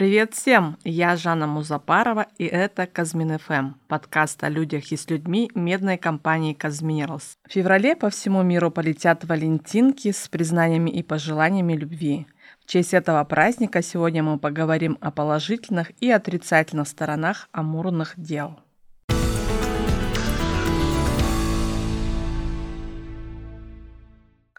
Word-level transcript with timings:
Привет 0.00 0.32
всем! 0.32 0.78
Я 0.82 1.14
Жанна 1.14 1.46
Музапарова, 1.46 2.26
и 2.38 2.46
это 2.46 2.86
Казмин 2.86 3.38
ФМ, 3.38 3.74
подкаст 3.86 4.42
о 4.42 4.48
людях 4.48 4.92
и 4.92 4.96
с 4.96 5.10
людьми 5.10 5.50
медной 5.54 5.98
компании 5.98 6.54
Казминералс. 6.54 7.36
В 7.46 7.52
феврале 7.52 7.94
по 7.94 8.08
всему 8.08 8.42
миру 8.42 8.70
полетят 8.70 9.26
валентинки 9.26 10.10
с 10.10 10.26
признаниями 10.28 10.88
и 10.88 11.02
пожеланиями 11.02 11.74
любви. 11.74 12.26
В 12.64 12.66
честь 12.66 12.94
этого 12.94 13.22
праздника 13.24 13.82
сегодня 13.82 14.22
мы 14.22 14.38
поговорим 14.38 14.96
о 15.02 15.10
положительных 15.10 15.92
и 16.00 16.10
отрицательных 16.10 16.88
сторонах 16.88 17.50
амурных 17.52 18.14
дел. 18.16 18.58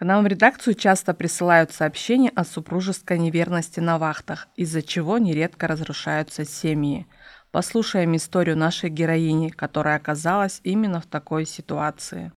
К 0.02 0.04
нам 0.04 0.23
в 0.23 0.27
редакцию 0.27 0.73
часто 0.73 1.13
присылают 1.13 1.71
сообщения 1.71 2.31
о 2.34 2.44
супружеской 2.44 3.20
неверности 3.20 3.80
на 3.80 3.99
вахтах, 3.99 4.48
из-за 4.55 4.81
чего 4.81 5.20
нередко 5.20 5.67
разрушаются 5.67 6.44
семьи. 6.44 7.05
Послушаем 7.52 8.16
историю 8.16 8.58
нашей 8.58 8.89
героини, 8.89 9.49
которая 9.49 9.98
оказалась 9.98 10.59
именно 10.63 11.02
в 11.02 11.05
такой 11.05 11.45
ситуации. 11.45 12.31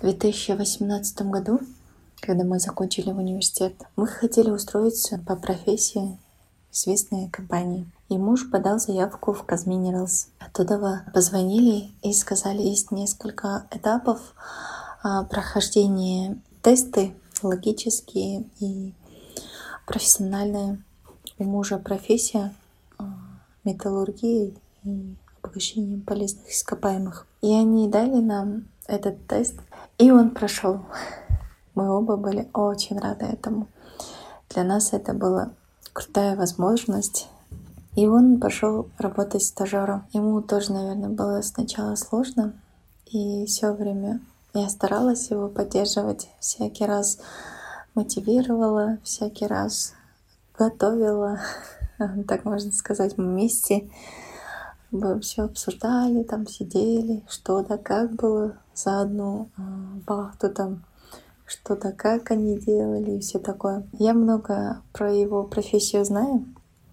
2018 0.00 1.22
году, 1.22 1.60
когда 2.20 2.42
мы 2.42 2.58
закончили 2.58 3.10
университет, 3.10 3.74
мы 3.94 4.08
хотели 4.08 4.50
устроиться 4.50 5.20
по 5.24 5.36
профессии 5.36 6.18
известной 6.74 7.30
компании. 7.30 7.86
И 8.08 8.18
муж 8.18 8.50
подал 8.50 8.78
заявку 8.78 9.32
в 9.32 9.44
Казминералс. 9.44 10.28
Оттуда 10.40 11.04
позвонили 11.14 11.90
и 12.02 12.12
сказали, 12.12 12.60
есть 12.60 12.90
несколько 12.90 13.66
этапов 13.70 14.20
а, 15.02 15.24
прохождения 15.24 16.36
тесты 16.62 17.14
логические 17.42 18.44
и 18.60 18.92
профессиональные. 19.86 20.82
У 21.38 21.44
мужа 21.44 21.78
профессия 21.78 22.52
а, 22.98 23.04
металлургия 23.64 24.52
и 24.84 25.16
обогащение 25.40 26.00
полезных 26.00 26.50
ископаемых. 26.50 27.26
И 27.40 27.52
они 27.52 27.88
дали 27.88 28.20
нам 28.20 28.64
этот 28.86 29.26
тест, 29.26 29.54
и 29.98 30.10
он 30.10 30.30
прошел. 30.30 30.80
Мы 31.74 31.90
оба 31.90 32.16
были 32.16 32.48
очень 32.52 32.98
рады 32.98 33.26
этому. 33.26 33.68
Для 34.50 34.64
нас 34.64 34.92
это 34.92 35.12
была 35.14 35.52
крутая 35.94 36.36
возможность 36.36 37.28
и 37.96 38.08
он 38.08 38.40
пошел 38.40 38.88
работать 38.98 39.44
стажером. 39.44 40.06
Ему 40.12 40.42
тоже, 40.42 40.72
наверное, 40.72 41.10
было 41.10 41.42
сначала 41.42 41.94
сложно. 41.94 42.52
И 43.06 43.46
все 43.46 43.72
время 43.72 44.20
я 44.52 44.68
старалась 44.68 45.30
его 45.30 45.48
поддерживать, 45.48 46.28
всякий 46.40 46.86
раз 46.86 47.18
мотивировала, 47.94 48.98
всякий 49.04 49.46
раз 49.46 49.94
готовила, 50.58 51.40
так 52.26 52.44
можно 52.44 52.72
сказать, 52.72 53.16
мы 53.16 53.26
вместе 53.26 53.88
мы 54.90 55.20
все 55.20 55.42
обсуждали, 55.42 56.22
там 56.22 56.46
сидели, 56.46 57.24
что 57.28 57.62
да 57.62 57.78
как 57.78 58.12
было 58.12 58.56
за 58.74 59.00
одну 59.00 59.48
а, 59.56 59.62
вахту 60.06 60.48
там, 60.50 60.84
что 61.46 61.76
да 61.76 61.92
как 61.92 62.30
они 62.30 62.58
делали 62.58 63.12
и 63.12 63.20
все 63.20 63.38
такое. 63.38 63.86
Я 63.98 64.14
много 64.14 64.82
про 64.92 65.12
его 65.12 65.44
профессию 65.44 66.04
знаю, 66.04 66.44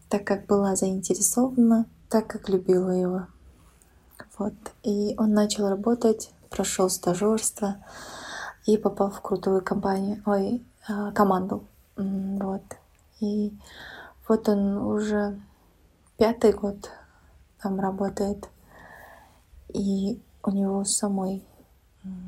так 0.10 0.26
как 0.26 0.46
была 0.46 0.76
заинтересована, 0.76 1.86
так 2.10 2.28
как 2.28 2.50
любила 2.50 2.90
его. 2.90 3.28
Вот. 4.38 4.54
И 4.84 5.16
он 5.18 5.34
начал 5.34 5.70
работать, 5.70 6.32
прошел 6.50 6.90
стажерство 6.90 7.78
и 8.66 8.78
попал 8.78 9.10
в 9.10 9.22
крутую 9.22 9.62
компанию, 9.62 10.22
ой, 10.26 10.64
а, 10.88 11.12
команду. 11.12 11.64
Вот. 11.96 12.64
И 13.20 13.54
вот 14.28 14.50
он 14.50 14.78
уже 14.78 15.40
пятый 16.18 16.54
год 16.54 16.90
там 17.62 17.80
работает. 17.80 18.50
И 19.70 20.22
у 20.44 20.52
него 20.52 20.84
самой 20.84 21.44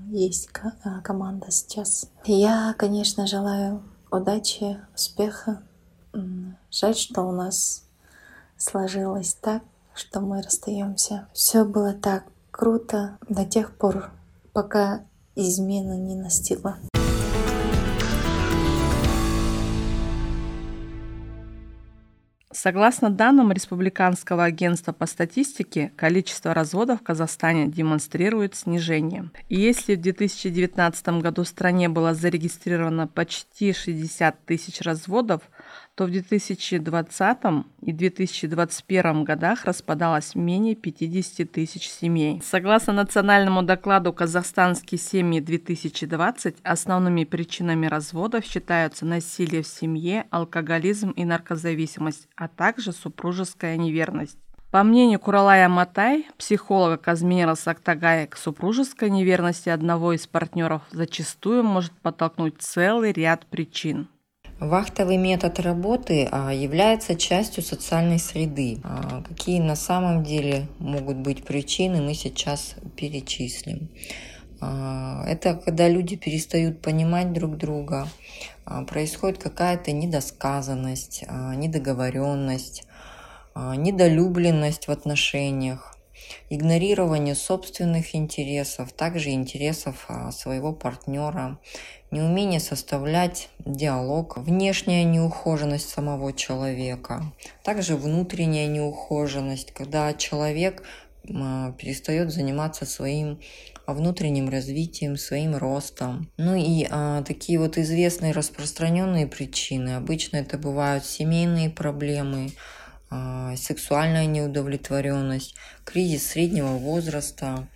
есть 0.10 0.50
а, 0.84 1.02
команда 1.02 1.52
сейчас. 1.52 2.10
Я, 2.26 2.76
конечно, 2.78 3.28
желаю 3.28 3.82
удачи, 4.12 4.80
успеха 4.96 5.64
Жаль, 6.72 6.96
что 6.96 7.24
у 7.24 7.32
нас 7.32 7.84
сложилось 8.58 9.36
так, 9.36 9.64
что 9.94 10.22
мы 10.22 10.42
расстаемся. 10.42 11.28
Все 11.34 11.66
было 11.66 11.94
так 11.94 12.24
круто 12.52 13.18
до 13.28 13.46
тех 13.46 13.76
пор, 13.78 14.12
пока 14.54 15.06
измена 15.36 15.98
не 15.98 16.16
настигла. 16.16 16.78
Согласно 22.64 23.10
данным 23.10 23.52
Республиканского 23.52 24.46
агентства 24.46 24.94
по 24.94 25.06
статистике, 25.06 25.92
количество 25.98 26.54
разводов 26.54 27.02
в 27.02 27.04
Казахстане 27.04 27.68
демонстрирует 27.68 28.56
снижение. 28.56 29.32
И 29.50 29.60
если 29.60 29.96
в 29.96 30.02
2019 30.02 31.10
году 31.20 31.44
в 31.44 31.48
стране 31.50 31.90
было 31.90 32.14
зарегистрировано 32.14 33.06
почти 33.06 33.74
60 33.74 34.46
тысяч 34.46 34.80
разводов, 34.80 35.42
то 35.96 36.06
в 36.06 36.12
2020 36.12 37.38
и 37.82 37.92
2021 37.92 39.24
годах 39.24 39.66
распадалось 39.66 40.36
менее 40.36 40.76
50 40.76 41.52
тысяч 41.52 41.90
семей. 41.90 42.42
Согласно 42.44 42.94
национальному 42.94 43.64
докладу 43.64 44.14
«Казахстанские 44.14 45.00
семьи 45.00 45.42
2020», 45.42 46.58
основными 46.64 47.24
причинами 47.24 47.88
разводов 47.88 48.46
считаются 48.46 49.06
насилие 49.06 49.64
в 49.64 49.68
семье, 49.68 50.26
алкоголизм 50.30 51.12
и 51.12 51.26
наркозависимость, 51.26 52.28
а 52.36 52.48
также 52.48 52.92
супружеская 52.92 53.78
неверность. 53.78 54.38
По 54.74 54.82
мнению 54.82 55.20
Куралая 55.20 55.70
Матай, 55.70 56.26
психолога 56.36 56.98
Казмира 56.98 57.54
Сактагая, 57.54 58.26
к 58.26 58.36
супружеской 58.36 59.12
неверности 59.12 59.70
одного 59.70 60.14
из 60.14 60.26
партнеров 60.26 60.82
зачастую 60.90 61.62
может 61.64 61.92
подтолкнуть 61.92 62.56
целый 62.58 63.12
ряд 63.12 63.46
причин. 63.46 64.08
Вахтовый 64.64 65.18
метод 65.18 65.60
работы 65.60 66.30
а, 66.32 66.54
является 66.54 67.16
частью 67.16 67.64
социальной 67.64 68.18
среды. 68.18 68.80
А, 68.86 69.22
какие 69.22 69.60
на 69.60 69.76
самом 69.76 70.24
деле 70.24 70.68
могут 70.80 71.18
быть 71.18 71.44
причины, 71.44 72.02
мы 72.02 72.14
сейчас 72.14 72.76
перечислим. 72.96 73.90
А, 74.62 75.26
это 75.28 75.56
когда 75.56 75.90
люди 75.90 76.16
перестают 76.16 76.82
понимать 76.82 77.34
друг 77.34 77.58
друга, 77.58 78.08
происходит 78.88 79.44
какая-то 79.44 79.92
недосказанность, 79.92 81.26
недоговоренность, 81.58 82.88
недолюбленность 83.54 84.88
в 84.88 84.92
отношениях, 84.92 85.98
игнорирование 86.50 87.36
собственных 87.36 88.16
интересов, 88.16 88.94
также 88.94 89.32
интересов 89.32 90.08
своего 90.32 90.72
партнера, 90.72 91.60
неумение 92.14 92.60
составлять 92.60 93.50
диалог, 93.66 94.38
внешняя 94.38 95.04
неухоженность 95.04 95.90
самого 95.90 96.32
человека, 96.32 97.24
также 97.64 97.98
внутренняя 97.98 98.68
неухоженность, 98.68 99.74
когда 99.74 100.14
человек 100.14 100.84
перестает 101.24 102.32
заниматься 102.32 102.86
своим 102.86 103.40
внутренним 103.88 104.50
развитием, 104.50 105.18
своим 105.18 105.56
ростом. 105.56 106.30
Ну 106.38 106.56
и 106.56 106.88
а, 106.90 107.22
такие 107.24 107.60
вот 107.60 107.78
известные 107.78 108.32
распространенные 108.32 109.28
причины. 109.28 109.96
Обычно 109.96 110.38
это 110.38 110.58
бывают 110.58 111.06
семейные 111.06 111.70
проблемы, 111.70 112.48
а, 112.48 112.83
сексуальная 113.56 114.26
неудовлетворенность, 114.26 115.56
кризис 115.86 116.28
среднего 116.28 116.78
возраста, 116.78 117.68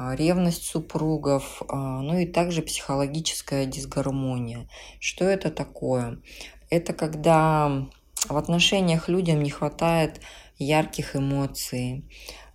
а, 0.00 0.14
ревность 0.14 0.62
супругов, 0.62 1.60
а, 1.68 2.00
ну 2.02 2.18
и 2.18 2.26
также 2.26 2.62
психологическая 2.62 3.66
дисгармония. 3.66 4.68
Что 5.00 5.24
это 5.24 5.50
такое? 5.50 6.20
Это 6.70 6.92
когда 6.92 7.88
в 8.28 8.36
отношениях 8.36 9.08
людям 9.08 9.42
не 9.42 9.50
хватает 9.50 10.20
ярких 10.56 11.16
эмоций, 11.16 12.04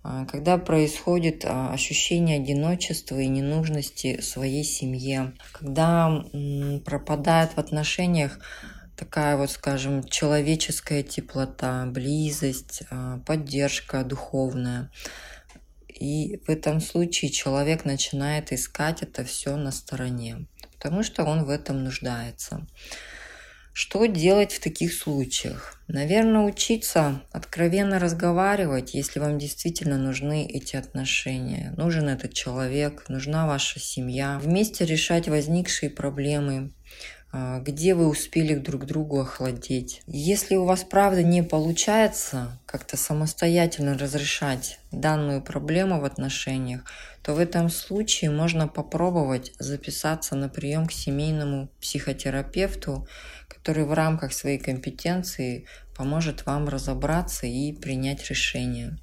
а, 0.02 0.24
когда 0.24 0.56
происходит 0.56 1.44
ощущение 1.44 2.38
одиночества 2.38 3.18
и 3.18 3.28
ненужности 3.28 4.22
своей 4.22 4.64
семье, 4.64 5.34
когда 5.52 6.24
пропадает 6.86 7.52
в 7.52 7.58
отношениях 7.58 8.38
такая 8.96 9.36
вот, 9.36 9.50
скажем, 9.50 10.04
человеческая 10.04 11.02
теплота, 11.02 11.86
близость, 11.86 12.82
поддержка 13.26 14.04
духовная. 14.04 14.90
И 15.88 16.40
в 16.46 16.50
этом 16.50 16.80
случае 16.80 17.30
человек 17.30 17.84
начинает 17.84 18.52
искать 18.52 19.02
это 19.02 19.24
все 19.24 19.56
на 19.56 19.70
стороне, 19.70 20.46
потому 20.72 21.02
что 21.02 21.24
он 21.24 21.44
в 21.44 21.50
этом 21.50 21.84
нуждается. 21.84 22.66
Что 23.76 24.06
делать 24.06 24.52
в 24.52 24.60
таких 24.60 24.94
случаях? 24.94 25.80
Наверное, 25.88 26.42
учиться 26.42 27.22
откровенно 27.32 27.98
разговаривать, 27.98 28.94
если 28.94 29.18
вам 29.18 29.36
действительно 29.36 29.98
нужны 29.98 30.46
эти 30.46 30.76
отношения. 30.76 31.74
Нужен 31.76 32.08
этот 32.08 32.34
человек, 32.34 33.08
нужна 33.08 33.48
ваша 33.48 33.80
семья. 33.80 34.38
Вместе 34.40 34.84
решать 34.84 35.26
возникшие 35.26 35.90
проблемы, 35.90 36.70
а, 36.70 37.13
где 37.62 37.94
вы 37.94 38.06
успели 38.06 38.54
друг 38.54 38.86
другу 38.86 39.20
охладеть. 39.20 40.02
Если 40.06 40.54
у 40.56 40.64
вас 40.64 40.84
правда 40.84 41.22
не 41.22 41.42
получается 41.42 42.60
как-то 42.66 42.96
самостоятельно 42.96 43.98
разрешать 43.98 44.78
данную 44.92 45.42
проблему 45.42 46.00
в 46.00 46.04
отношениях, 46.04 46.84
то 47.22 47.34
в 47.34 47.38
этом 47.38 47.70
случае 47.70 48.30
можно 48.30 48.68
попробовать 48.68 49.52
записаться 49.58 50.36
на 50.36 50.48
прием 50.48 50.86
к 50.86 50.92
семейному 50.92 51.70
психотерапевту, 51.80 53.08
который 53.48 53.84
в 53.84 53.92
рамках 53.92 54.32
своей 54.32 54.58
компетенции 54.58 55.66
поможет 55.96 56.46
вам 56.46 56.68
разобраться 56.68 57.46
и 57.46 57.72
принять 57.72 58.28
решение. 58.28 58.98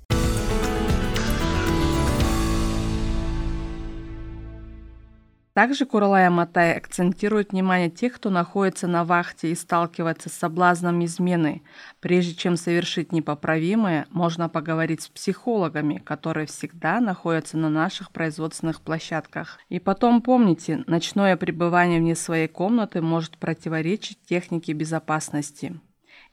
Также 5.54 5.86
Куралай 5.86 6.30
Матай 6.30 6.78
акцентирует 6.78 7.52
внимание 7.52 7.90
тех, 7.90 8.14
кто 8.14 8.30
находится 8.30 8.88
на 8.88 9.04
вахте 9.04 9.52
и 9.52 9.56
сталкивается 9.56 10.30
с 10.30 10.34
соблазном 10.34 11.04
измены. 11.04 11.62
Прежде 12.00 12.36
чем 12.36 12.56
совершить 12.56 13.12
непоправимое, 13.12 14.08
можно 14.12 14.48
поговорить 14.48 15.02
с 15.02 15.10
психологами, 15.10 15.98
которые 15.98 16.48
всегда 16.48 17.02
находятся 17.02 17.58
на 17.58 17.70
наших 17.70 18.12
производственных 18.12 18.80
площадках. 18.80 19.60
И 19.68 19.80
потом 19.80 20.22
помните, 20.22 20.86
ночное 20.88 21.36
пребывание 21.36 22.00
вне 22.00 22.16
своей 22.16 22.48
комнаты 22.48 23.02
может 23.02 23.38
противоречить 23.38 24.24
технике 24.24 24.72
безопасности. 24.72 25.78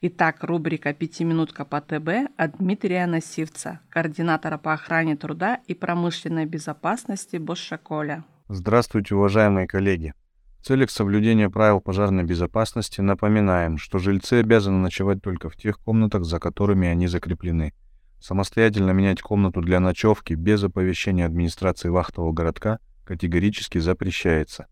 Итак, 0.00 0.44
рубрика 0.44 0.94
«Пятиминутка 0.94 1.64
по 1.64 1.80
ТБ» 1.80 2.30
от 2.36 2.58
Дмитрия 2.58 3.04
Насивца, 3.06 3.80
координатора 3.88 4.58
по 4.58 4.74
охране 4.74 5.16
труда 5.16 5.58
и 5.66 5.74
промышленной 5.74 6.46
безопасности 6.46 7.36
Босшаколя. 7.36 8.22
Здравствуйте, 8.50 9.14
уважаемые 9.14 9.66
коллеги! 9.66 10.14
В 10.60 10.64
целях 10.64 10.90
соблюдения 10.90 11.50
правил 11.50 11.82
пожарной 11.82 12.24
безопасности 12.24 13.02
напоминаем, 13.02 13.76
что 13.76 13.98
жильцы 13.98 14.40
обязаны 14.40 14.78
ночевать 14.78 15.20
только 15.20 15.50
в 15.50 15.56
тех 15.56 15.78
комнатах, 15.78 16.24
за 16.24 16.40
которыми 16.40 16.88
они 16.88 17.08
закреплены. 17.08 17.74
Самостоятельно 18.20 18.92
менять 18.92 19.20
комнату 19.20 19.60
для 19.60 19.80
ночевки 19.80 20.32
без 20.32 20.64
оповещения 20.64 21.26
администрации 21.26 21.90
вахтового 21.90 22.32
городка 22.32 22.78
категорически 23.04 23.76
запрещается. 23.76 24.66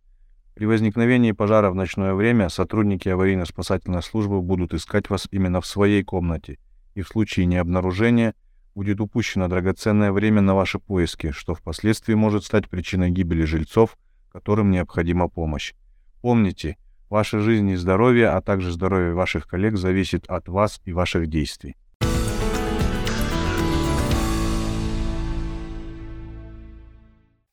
При 0.55 0.64
возникновении 0.64 1.32
пожара 1.32 1.70
в 1.70 1.75
ночное 1.75 2.14
время 2.14 2.49
сотрудники 2.49 3.11
аварийно-спасательной 3.11 4.02
службы 4.02 4.40
будут 4.40 4.72
искать 4.72 5.11
вас 5.11 5.29
именно 5.31 5.61
в 5.61 5.67
своей 5.67 6.02
комнате, 6.02 6.58
и 6.94 7.02
в 7.02 7.08
случае 7.08 7.44
необнаружения– 7.44 8.34
будет 8.76 9.00
упущено 9.00 9.49
драгоценное 9.49 10.12
время 10.12 10.43
на 10.43 10.55
ваши 10.55 10.78
поиски, 10.78 11.31
что 11.31 11.55
впоследствии 11.55 12.12
может 12.12 12.44
стать 12.44 12.69
причиной 12.69 13.11
гибели 13.11 13.44
жильцов, 13.44 13.96
которым 14.31 14.70
необходима 14.70 15.28
помощь. 15.28 15.73
Помните, 16.20 16.76
ваша 17.08 17.40
жизнь 17.40 17.70
и 17.70 17.76
здоровье, 17.76 18.28
а 18.28 18.43
также 18.43 18.70
здоровье 18.70 19.14
ваших 19.14 19.49
коллег 19.49 19.78
зависит 19.78 20.26
от 20.26 20.49
вас 20.49 20.82
и 20.84 20.93
ваших 20.93 21.28
действий. 21.28 21.75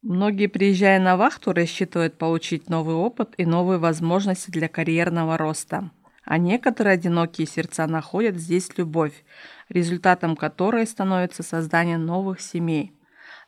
Многие, 0.01 0.47
приезжая 0.47 0.99
на 0.99 1.15
вахту, 1.15 1.53
рассчитывают 1.53 2.17
получить 2.17 2.69
новый 2.69 2.95
опыт 2.95 3.33
и 3.37 3.45
новые 3.45 3.79
возможности 3.79 4.51
для 4.51 4.67
карьерного 4.67 5.37
роста. 5.37 5.89
А 6.25 6.37
некоторые 6.37 6.93
одинокие 6.93 7.47
сердца 7.47 7.85
находят 7.87 8.37
здесь 8.37 8.77
любовь, 8.77 9.25
результатом 9.69 10.35
которой 10.35 10.87
становится 10.87 11.43
создание 11.43 11.97
новых 11.97 12.39
семей. 12.39 12.97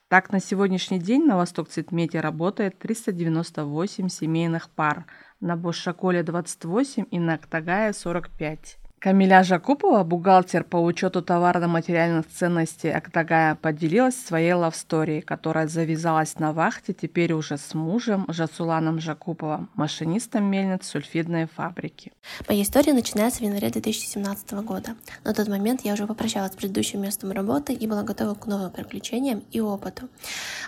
Так, 0.08 0.32
на 0.32 0.40
сегодняшний 0.40 1.00
день 1.00 1.26
на 1.26 1.36
Восток 1.36 1.70
Цветмете 1.70 2.20
работает 2.20 2.78
398 2.78 4.10
семейных 4.10 4.70
пар, 4.70 5.06
на 5.40 5.56
Бошаколе 5.56 6.22
28 6.22 7.06
и 7.10 7.20
на 7.20 7.34
Актагае 7.36 7.92
45. 7.92 8.78
Камиля 9.06 9.44
Жакупова, 9.44 10.04
бухгалтер 10.04 10.64
по 10.64 10.78
учету 10.78 11.22
товарно-материальных 11.22 12.26
ценностей 12.28 12.90
Актагая, 12.90 13.54
поделилась 13.54 14.16
своей 14.16 14.54
лавсторией, 14.54 15.22
которая 15.22 15.68
завязалась 15.68 16.40
на 16.40 16.54
вахте 16.54 16.92
теперь 16.92 17.32
уже 17.34 17.60
с 17.60 17.76
мужем 17.76 18.26
Жасуланом 18.28 19.00
Жакуповым, 19.00 19.70
машинистом 19.76 20.46
мельниц 20.46 20.88
сульфидной 20.88 21.46
фабрики. 21.46 22.14
Моя 22.48 22.64
история 22.64 22.94
начинается 22.94 23.42
в 23.42 23.44
январе 23.44 23.70
2017 23.70 24.54
года. 24.64 24.96
На 25.24 25.36
тот 25.36 25.50
момент 25.50 25.82
я 25.84 25.94
уже 25.94 26.08
попрощалась 26.08 26.54
с 26.54 26.56
предыдущим 26.56 27.04
местом 27.04 27.32
работы 27.32 27.74
и 27.74 27.86
была 27.86 28.02
готова 28.02 28.34
к 28.34 28.48
новым 28.48 28.72
приключениям 28.72 29.44
и 29.52 29.60
опыту. 29.60 30.10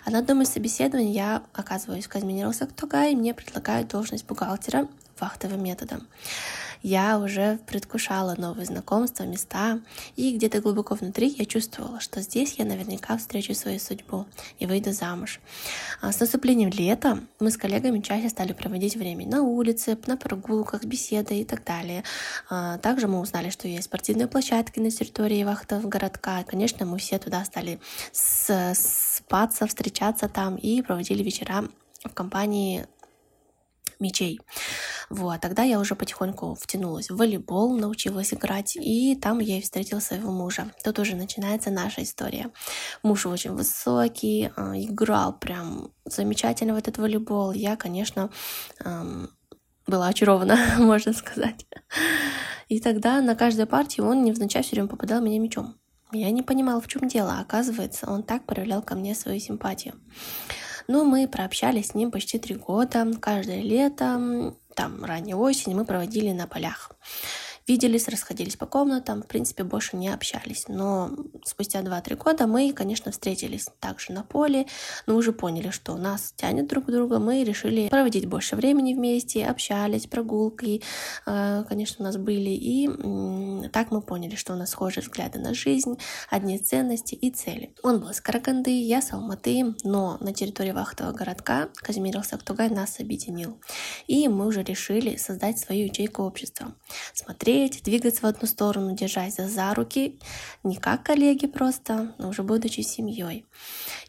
А 0.06 0.12
на 0.12 0.20
одном 0.20 0.44
из 0.44 0.50
собеседований 0.50 1.12
я 1.12 1.42
оказываюсь 1.54 2.06
в 2.06 2.10
Казминировск 2.10 2.62
Актагай, 2.62 3.14
и 3.14 3.16
мне 3.16 3.34
предлагают 3.34 3.88
должность 3.88 4.28
бухгалтера 4.28 4.88
вахтовым 5.20 5.64
методом 5.64 6.02
я 6.82 7.20
уже 7.20 7.60
предвкушала 7.68 8.36
новые 8.38 8.66
знакомства, 8.66 9.24
места, 9.24 9.80
и 10.16 10.36
где-то 10.36 10.62
глубоко 10.62 10.96
внутри 10.96 11.28
я 11.38 11.46
чувствовала, 11.46 12.00
что 12.00 12.22
здесь 12.22 12.56
я 12.58 12.66
наверняка 12.66 13.18
встречу 13.18 13.54
свою 13.54 13.80
судьбу 13.80 14.26
и 14.60 14.66
выйду 14.66 14.92
замуж. 14.92 15.40
А 16.02 16.12
с 16.12 16.20
наступлением 16.20 16.70
лета 16.70 17.20
мы 17.40 17.52
с 17.52 17.58
коллегами 17.58 18.00
чаще 18.00 18.30
стали 18.30 18.54
проводить 18.54 18.96
время 18.96 19.28
на 19.28 19.42
улице, 19.42 19.98
на 20.08 20.18
прогулках, 20.18 20.84
беседы 20.84 21.40
и 21.40 21.46
так 21.46 21.64
далее. 21.64 22.04
А, 22.50 22.78
также 22.78 23.08
мы 23.08 23.20
узнали, 23.20 23.50
что 23.50 23.68
есть 23.68 23.86
спортивные 23.86 24.28
площадки 24.28 24.80
на 24.80 24.92
территории 24.92 25.44
вахтов 25.44 25.88
городка. 25.88 26.44
Конечно, 26.44 26.86
мы 26.86 26.98
все 26.98 27.20
туда 27.20 27.44
стали 27.46 27.80
спаться, 28.12 29.68
встречаться 29.68 30.30
там 30.30 30.56
и 30.56 30.82
проводили 30.82 31.24
вечера 31.24 31.66
в 32.04 32.14
компании 32.14 32.86
мечей. 34.00 34.40
Вот, 35.10 35.42
тогда 35.42 35.64
я 35.64 35.80
уже 35.80 35.96
потихоньку 35.96 36.56
втянулась 36.56 37.10
в 37.10 37.16
волейбол, 37.16 37.78
научилась 37.78 38.34
играть, 38.34 38.76
и 38.76 39.16
там 39.16 39.40
я 39.40 39.58
и 39.58 39.62
встретила 39.62 40.00
своего 40.00 40.32
мужа. 40.32 40.72
Тут 40.84 41.00
уже 41.00 41.16
начинается 41.16 41.72
наша 41.72 42.04
история. 42.04 42.52
Муж 43.04 43.26
очень 43.26 43.54
высокий, 43.54 44.52
а, 44.56 44.78
играл 44.78 45.38
прям 45.38 45.92
замечательно 46.06 46.74
в 46.74 46.78
этот 46.78 46.98
волейбол. 46.98 47.52
Я, 47.52 47.76
конечно, 47.76 48.30
была 49.88 50.08
очарована, 50.08 50.58
можно 50.80 51.14
сказать. 51.14 51.66
И 52.68 52.80
тогда 52.80 53.22
на 53.22 53.36
каждой 53.36 53.66
партии 53.66 54.02
он 54.02 54.24
невзначай 54.24 54.62
все 54.62 54.76
время 54.76 54.90
попадал 54.90 55.22
меня 55.22 55.40
мечом. 55.40 55.76
Я 56.12 56.32
не 56.32 56.42
понимала, 56.42 56.82
в 56.82 56.88
чем 56.88 57.08
дело. 57.08 57.40
Оказывается, 57.40 58.10
он 58.10 58.24
так 58.24 58.46
проявлял 58.46 58.82
ко 58.82 58.96
мне 58.96 59.16
свою 59.16 59.40
симпатию. 59.40 59.96
Но 60.88 61.04
мы 61.04 61.28
прообщались 61.28 61.88
с 61.88 61.94
ним 61.96 62.12
почти 62.12 62.40
три 62.40 62.56
года. 62.56 63.06
Каждое 63.20 63.62
лето, 63.62 64.54
там, 64.74 65.04
ранней 65.04 65.34
осень 65.34 65.76
мы 65.76 65.86
проводили 65.86 66.32
на 66.32 66.48
полях 66.48 66.92
виделись, 67.68 68.08
расходились 68.08 68.56
по 68.56 68.66
комнатам, 68.66 69.22
в 69.22 69.28
принципе, 69.28 69.64
больше 69.64 69.98
не 69.98 70.10
общались. 70.10 70.66
Но 70.68 71.12
спустя 71.44 71.82
2-3 71.82 72.16
года 72.16 72.48
мы, 72.48 72.72
конечно, 72.72 73.12
встретились 73.12 73.68
также 73.80 74.14
на 74.14 74.24
поле, 74.24 74.68
но 75.06 75.16
уже 75.16 75.34
поняли, 75.34 75.70
что 75.70 75.96
нас 75.96 76.34
тянет 76.36 76.68
друг 76.68 76.86
к 76.86 76.92
другу, 76.92 77.20
мы 77.20 77.44
решили 77.44 77.90
проводить 77.90 78.26
больше 78.26 78.56
времени 78.56 78.94
вместе, 78.94 79.46
общались, 79.46 80.08
прогулки, 80.08 80.82
э, 81.26 81.64
конечно, 81.68 81.98
у 82.00 82.04
нас 82.04 82.18
были, 82.18 82.50
и 82.50 82.88
так 83.70 83.92
мы 83.92 84.02
поняли, 84.02 84.36
что 84.36 84.54
у 84.54 84.56
нас 84.56 84.70
схожие 84.72 85.04
взгляды 85.04 85.40
на 85.40 85.54
жизнь, 85.54 85.98
одни 86.30 86.58
ценности 86.60 87.16
и 87.16 87.32
цели. 87.32 87.74
Он 87.84 88.00
был 88.00 88.10
из 88.10 88.22
Караганды, 88.22 88.72
я 88.72 89.02
с 89.02 89.12
Алматы, 89.12 89.76
но 89.84 90.18
на 90.22 90.34
территории 90.34 90.72
вахтового 90.72 91.14
городка 91.14 91.70
Казимир 91.76 92.24
Сактугай 92.24 92.70
нас 92.70 93.00
объединил. 93.00 93.60
И 94.08 94.28
мы 94.28 94.48
уже 94.48 94.64
решили 94.64 95.18
создать 95.18 95.60
свою 95.60 95.86
ячейку 95.86 96.24
общества. 96.24 96.74
Смотреть 97.14 97.57
смотреть, 97.58 97.84
двигаться 97.84 98.22
в 98.22 98.26
одну 98.26 98.48
сторону, 98.48 98.96
держась 98.96 99.36
за, 99.36 99.74
руки, 99.74 100.20
не 100.64 100.76
как 100.76 101.04
коллеги 101.04 101.48
просто, 101.48 102.14
но 102.20 102.30
уже 102.30 102.44
будучи 102.44 102.82
семьей. 102.82 103.46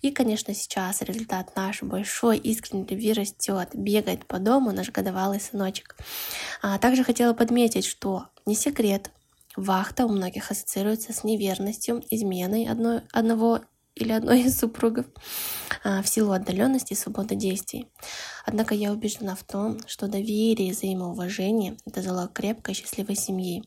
И, 0.02 0.10
конечно, 0.10 0.54
сейчас 0.54 1.00
результат 1.00 1.56
наш 1.56 1.82
большой 1.82 2.36
искренней 2.36 2.86
любви 2.86 3.12
растет, 3.14 3.70
бегает 3.72 4.26
по 4.26 4.38
дому 4.38 4.72
наш 4.72 4.90
годовалый 4.90 5.40
сыночек. 5.40 5.96
А 6.62 6.78
также 6.78 7.04
хотела 7.04 7.32
подметить, 7.32 7.86
что 7.86 8.26
не 8.44 8.54
секрет, 8.54 9.10
вахта 9.56 10.04
у 10.04 10.10
многих 10.10 10.50
ассоциируется 10.50 11.14
с 11.14 11.24
неверностью, 11.24 12.04
изменой 12.10 12.66
одной, 12.66 13.00
одного 13.12 13.60
или 13.98 14.12
одной 14.12 14.42
из 14.42 14.58
супругов 14.58 15.06
а, 15.84 16.02
в 16.02 16.08
силу 16.08 16.32
отдаленности 16.32 16.92
и 16.92 16.96
свободы 16.96 17.34
действий. 17.34 17.88
Однако 18.46 18.74
я 18.74 18.92
убеждена 18.92 19.34
в 19.34 19.44
том, 19.44 19.78
что 19.86 20.08
доверие 20.08 20.68
и 20.68 20.72
взаимоуважение— 20.72 21.76
это 21.86 22.02
залог 22.02 22.32
крепкой 22.32 22.74
счастливой 22.74 23.16
семьи. 23.16 23.62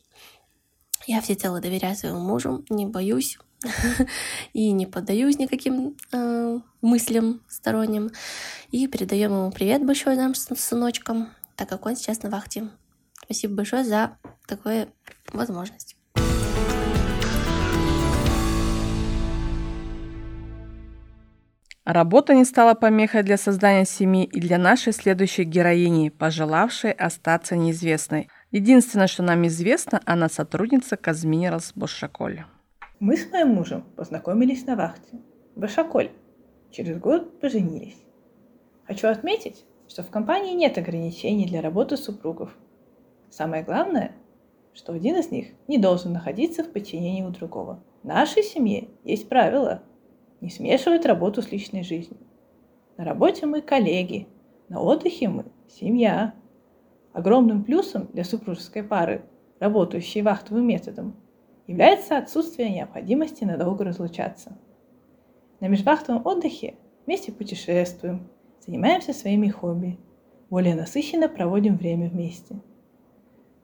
Я 1.07 1.21
всецело 1.21 1.59
доверяю 1.59 1.95
своему 1.95 2.19
мужу, 2.19 2.63
не 2.69 2.85
боюсь 2.85 3.37
и 4.53 4.71
не 4.71 4.85
поддаюсь 4.85 5.39
никаким 5.39 5.97
э, 6.11 6.59
мыслям 6.81 7.41
сторонним. 7.47 8.11
И 8.71 8.87
передаем 8.87 9.31
ему 9.31 9.51
привет 9.51 9.85
большой 9.85 10.15
нам 10.15 10.35
сыночкам, 10.35 11.29
так 11.55 11.69
как 11.69 11.85
он 11.85 11.95
сейчас 11.95 12.23
на 12.23 12.29
вахте. 12.29 12.69
Спасибо 13.23 13.55
большое 13.55 13.83
за 13.83 14.17
такую 14.47 14.91
возможность. 15.33 16.00
Работа 21.91 22.33
не 22.33 22.45
стала 22.45 22.73
помехой 22.73 23.21
для 23.21 23.35
создания 23.35 23.83
семьи 23.83 24.23
и 24.23 24.39
для 24.39 24.57
нашей 24.57 24.93
следующей 24.93 25.43
героини, 25.43 26.07
пожелавшей 26.07 26.93
остаться 26.93 27.57
неизвестной. 27.57 28.29
Единственное, 28.49 29.07
что 29.07 29.23
нам 29.23 29.45
известно, 29.47 29.99
она 30.05 30.29
сотрудница 30.29 30.95
Казминералс 30.95 31.73
Бошаколь. 31.75 32.45
Мы 33.01 33.17
с 33.17 33.29
моим 33.29 33.49
мужем 33.49 33.83
познакомились 33.97 34.65
на 34.65 34.77
вахте. 34.77 35.17
В 35.53 35.59
Башаколь. 35.59 36.11
Через 36.71 36.97
год 36.97 37.41
поженились. 37.41 38.01
Хочу 38.87 39.09
отметить, 39.09 39.65
что 39.89 40.01
в 40.01 40.09
компании 40.09 40.53
нет 40.53 40.77
ограничений 40.77 41.45
для 41.45 41.61
работы 41.61 41.97
супругов. 41.97 42.55
Самое 43.29 43.63
главное, 43.63 44.13
что 44.73 44.93
один 44.93 45.17
из 45.17 45.29
них 45.29 45.47
не 45.67 45.77
должен 45.77 46.13
находиться 46.13 46.63
в 46.63 46.71
подчинении 46.71 47.23
у 47.23 47.31
другого. 47.31 47.83
В 48.01 48.07
нашей 48.07 48.43
семье 48.43 48.87
есть 49.03 49.27
правило 49.27 49.83
не 50.41 50.49
смешивать 50.49 51.05
работу 51.05 51.41
с 51.41 51.51
личной 51.51 51.83
жизнью. 51.83 52.19
На 52.97 53.05
работе 53.05 53.45
мы 53.45 53.61
коллеги, 53.61 54.27
на 54.67 54.81
отдыхе 54.81 55.29
мы 55.29 55.45
семья. 55.69 56.33
Огромным 57.13 57.63
плюсом 57.63 58.07
для 58.13 58.23
супружеской 58.23 58.83
пары, 58.83 59.23
работающей 59.59 60.21
вахтовым 60.21 60.65
методом, 60.65 61.15
является 61.67 62.17
отсутствие 62.17 62.69
необходимости 62.69 63.43
надолго 63.43 63.83
разлучаться. 63.83 64.57
На 65.59 65.67
межвахтовом 65.67 66.25
отдыхе 66.25 66.75
вместе 67.05 67.31
путешествуем, 67.31 68.27
занимаемся 68.65 69.13
своими 69.13 69.49
хобби, 69.49 69.99
более 70.49 70.75
насыщенно 70.75 71.29
проводим 71.29 71.77
время 71.77 72.09
вместе. 72.09 72.59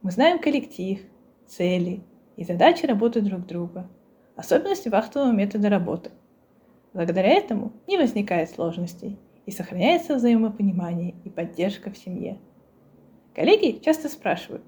Мы 0.02 0.12
знаем 0.12 0.40
коллектив, 0.40 1.02
цели 1.48 2.04
и 2.36 2.44
задачи 2.44 2.86
работы 2.86 3.22
друг 3.22 3.46
друга, 3.46 3.90
особенности 4.36 4.90
вахтового 4.90 5.32
метода 5.32 5.70
работы. 5.70 6.12
Благодаря 6.94 7.30
этому 7.30 7.74
не 7.88 7.98
возникает 7.98 8.50
сложностей 8.50 9.18
и 9.46 9.52
сохраняется 9.52 10.16
взаимопонимание 10.16 11.16
и 11.24 11.30
поддержка 11.30 11.92
в 11.92 11.98
семье. 11.98 12.40
Коллеги 13.36 13.80
часто 13.84 14.10
спрашивают, 14.10 14.64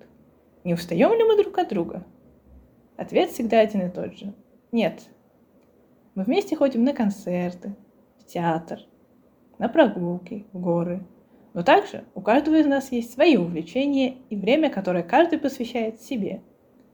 не 0.64 0.74
устаем 0.74 1.14
ли 1.14 1.24
мы 1.24 1.42
друг 1.42 1.58
от 1.58 1.70
друга– 1.70 2.06
Ответ 3.00 3.32
всегда 3.32 3.62
один 3.62 3.88
и 3.88 3.90
тот 3.90 4.18
же. 4.18 4.34
Нет. 4.74 5.04
Мы 6.16 6.24
вместе 6.24 6.58
ходим 6.58 6.84
на 6.84 6.92
концерты, 6.92 7.74
в 8.20 8.26
театр, 8.26 8.82
на 9.58 9.70
прогулки, 9.70 10.46
в 10.52 10.60
горы. 10.60 11.08
Но 11.54 11.64
также 11.64 12.04
у 12.14 12.20
каждого 12.20 12.56
из 12.56 12.66
нас 12.66 12.92
есть 12.92 13.14
свои 13.14 13.38
увлечения 13.38 14.18
и 14.30 14.36
время, 14.36 14.70
которое 14.70 15.02
каждый 15.02 15.40
посвящает 15.40 16.02
себе. 16.02 16.42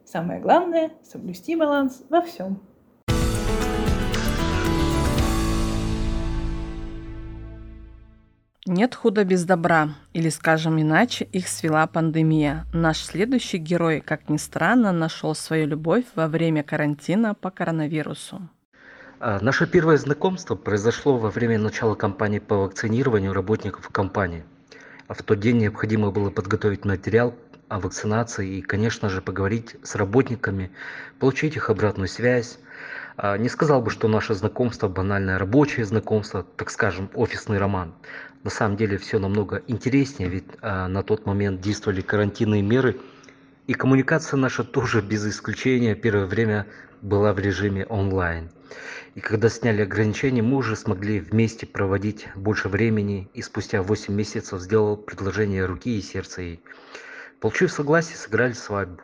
Самое 0.04 0.40
главное– 0.40 0.92
соблюсти 1.02 1.56
баланс 1.56 2.06
во 2.12 2.22
всем. 2.22 2.62
Нет 8.68 8.96
худа 8.96 9.24
без 9.26 9.46
добра, 9.46 9.90
или, 10.14 10.30
скажем 10.30 10.82
иначе, 10.82 11.26
их 11.26 11.48
свела 11.48 11.86
пандемия. 11.86 12.66
Наш 12.74 12.98
следующий 12.98 13.60
герой, 13.60 14.02
как 14.02 14.28
ни 14.28 14.38
странно, 14.38 14.92
нашел 14.92 15.36
свою 15.36 15.68
любовь 15.68 16.06
во 16.16 16.28
время 16.28 16.64
карантина 16.64 17.36
по 17.36 17.52
коронавирусу. 17.52 18.42
А, 19.20 19.40
наше 19.40 19.68
первое 19.68 19.98
знакомство 19.98 20.56
произошло 20.56 21.16
во 21.20 21.30
время 21.30 21.60
начала 21.60 21.94
кампании 21.94 22.40
по 22.40 22.56
вакцинированию 22.56 23.34
работников 23.34 23.88
компании. 23.90 24.44
А 25.08 25.14
в 25.14 25.22
тот 25.22 25.40
день 25.40 25.60
необходимо 25.60 26.10
было 26.10 26.32
подготовить 26.32 26.86
материал 26.86 27.36
о 27.68 27.80
вакцинации 27.80 28.58
и, 28.58 28.62
конечно 28.64 29.10
же, 29.10 29.22
поговорить 29.22 29.76
с 29.84 29.94
работниками, 29.94 30.72
получить 31.20 31.56
их 31.56 31.70
обратную 31.70 32.08
связь. 32.08 32.58
А, 33.18 33.38
не 33.38 33.50
сказал 33.50 33.82
бы, 33.82 33.92
что 33.92 34.08
наше 34.08 34.34
знакомство 34.34 34.88
банальное 34.88 35.38
рабочее 35.38 35.86
знакомство, 35.86 36.44
так 36.58 36.70
скажем, 36.70 37.10
офисный 37.14 37.58
роман 37.58 37.94
на 38.46 38.52
самом 38.52 38.78
деле 38.78 39.00
все 39.00 39.18
намного 39.18 39.64
интереснее, 39.68 40.30
ведь 40.30 40.46
а, 40.62 40.88
на 40.88 41.02
тот 41.02 41.26
момент 41.26 41.62
действовали 41.62 42.02
карантинные 42.02 42.62
меры, 42.62 42.96
и 43.66 43.74
коммуникация 43.74 44.38
наша 44.38 44.64
тоже 44.64 45.02
без 45.02 45.26
исключения 45.26 45.96
первое 45.96 46.28
время 46.28 46.68
была 47.02 47.34
в 47.34 47.40
режиме 47.40 47.88
онлайн. 47.88 48.52
И 49.16 49.20
когда 49.20 49.50
сняли 49.50 49.82
ограничения, 49.82 50.44
мы 50.44 50.58
уже 50.58 50.76
смогли 50.76 51.20
вместе 51.20 51.66
проводить 51.66 52.28
больше 52.36 52.70
времени, 52.70 53.28
и 53.34 53.42
спустя 53.42 53.82
8 53.82 54.14
месяцев 54.14 54.62
сделал 54.62 54.96
предложение 54.96 55.66
руки 55.66 55.98
и 55.98 56.02
сердца 56.04 56.44
ей. 56.44 56.62
Получив 57.40 57.72
согласие, 57.72 58.16
сыграли 58.16 58.54
свадьбу. 58.54 59.02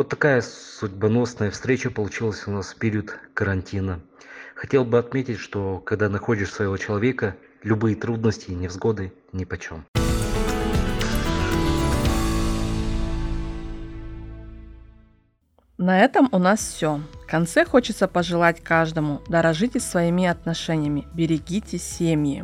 Вот 0.00 0.08
такая 0.08 0.40
судьбоносная 0.40 1.50
встреча 1.50 1.90
получилась 1.90 2.46
у 2.46 2.50
нас 2.50 2.72
в 2.72 2.78
период 2.78 3.18
карантина. 3.34 4.00
Хотел 4.54 4.86
бы 4.86 4.98
отметить, 4.98 5.38
что 5.38 5.76
когда 5.78 6.08
находишь 6.08 6.50
своего 6.50 6.78
человека, 6.78 7.36
любые 7.62 7.96
трудности 7.96 8.50
и 8.50 8.54
невзгоды 8.54 9.12
нипочем. 9.34 9.84
На 15.76 16.00
этом 16.00 16.30
у 16.32 16.38
нас 16.38 16.60
все. 16.60 17.02
В 17.22 17.26
конце 17.26 17.66
хочется 17.66 18.08
пожелать 18.08 18.62
каждому, 18.64 19.20
дорожите 19.28 19.80
своими 19.80 20.24
отношениями, 20.24 21.06
берегите 21.12 21.76
семьи. 21.76 22.42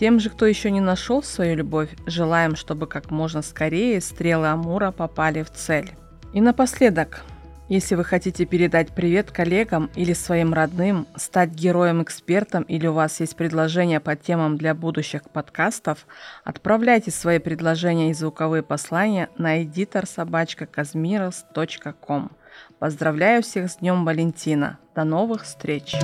Тем 0.00 0.20
же, 0.20 0.30
кто 0.30 0.46
еще 0.46 0.70
не 0.70 0.80
нашел 0.80 1.22
свою 1.22 1.54
любовь, 1.54 1.90
желаем, 2.06 2.56
чтобы 2.56 2.86
как 2.86 3.10
можно 3.10 3.42
скорее 3.42 4.00
стрелы 4.00 4.46
Амура 4.46 4.90
попали 4.90 5.42
в 5.42 5.50
цель. 5.50 5.92
И 6.32 6.40
напоследок, 6.40 7.22
если 7.68 7.94
вы 7.94 8.02
хотите 8.04 8.46
передать 8.46 8.92
привет 8.92 9.30
коллегам 9.30 9.90
или 9.94 10.14
своим 10.14 10.54
родным, 10.54 11.06
стать 11.16 11.50
героем-экспертом 11.50 12.62
или 12.64 12.86
у 12.86 12.94
вас 12.94 13.20
есть 13.20 13.36
предложения 13.36 14.00
по 14.00 14.16
темам 14.16 14.56
для 14.56 14.74
будущих 14.74 15.28
подкастов, 15.30 16.06
отправляйте 16.44 17.10
свои 17.10 17.38
предложения 17.38 18.10
и 18.10 18.14
звуковые 18.14 18.62
послания 18.62 19.28
на 19.36 19.62
editorsobachkaказмирос.ком. 19.62 22.30
Поздравляю 22.78 23.42
всех 23.42 23.70
с 23.70 23.76
Днем 23.76 24.04
Валентина. 24.04 24.78
До 24.94 25.04
новых 25.04 25.44
встреч! 25.44 25.94